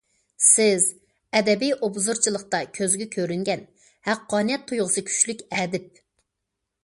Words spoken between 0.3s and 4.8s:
سىز ئەدەبىي ئوبزورچىلىقتا كۆزگە كۆرۈنگەن، ھەققانىيەت